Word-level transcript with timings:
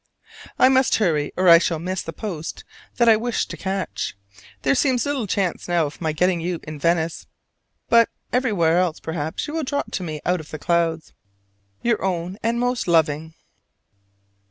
I 0.57 0.67
must 0.67 0.95
hurry 0.95 1.31
or 1.37 1.47
I 1.47 1.59
shall 1.59 1.77
miss 1.77 2.01
the 2.01 2.11
post 2.11 2.63
that 2.95 3.07
I 3.07 3.15
wish 3.15 3.45
to 3.45 3.55
catch. 3.55 4.15
There 4.63 4.73
seems 4.73 5.05
little 5.05 5.27
chance 5.27 5.67
now 5.67 5.85
of 5.85 6.01
my 6.01 6.11
getting 6.11 6.41
you 6.41 6.59
in 6.63 6.79
Venice; 6.79 7.27
but 7.87 8.09
elsewhere 8.33 8.91
perhaps 9.03 9.45
you 9.47 9.53
will 9.53 9.63
drop 9.63 9.91
to 9.91 10.01
me 10.01 10.19
out 10.25 10.39
of 10.39 10.49
the 10.49 10.57
clouds. 10.57 11.13
Your 11.83 12.03
own 12.03 12.39
and 12.41 12.59
most 12.59 12.87
loving. 12.87 13.35